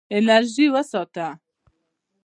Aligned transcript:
انرژي 0.17 0.65
وساته. 0.73 1.27